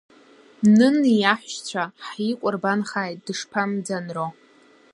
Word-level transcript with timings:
Нын, 0.77 0.97
иаҳәшьцәа 1.21 1.83
ҳикәырбанхааит, 2.07 3.19
дышԥамӡанроу! 3.25 4.31